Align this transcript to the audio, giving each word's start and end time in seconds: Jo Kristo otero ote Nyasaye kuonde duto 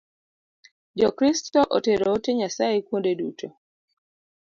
Jo 1.01 1.09
Kristo 1.17 1.59
otero 1.77 2.07
ote 2.15 2.29
Nyasaye 2.37 2.77
kuonde 2.87 3.11
duto 3.19 3.47